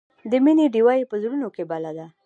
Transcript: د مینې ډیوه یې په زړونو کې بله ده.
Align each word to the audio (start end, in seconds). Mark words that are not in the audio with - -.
د 0.31 0.33
مینې 0.43 0.65
ډیوه 0.73 0.93
یې 0.99 1.09
په 1.11 1.15
زړونو 1.23 1.47
کې 1.55 1.63
بله 1.71 1.91
ده. 1.97 2.07